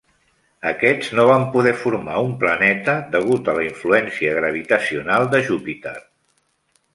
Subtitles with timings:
[0.69, 5.95] Aquests no van poder formar un planeta degut a la influència gravitacional de Júpiter.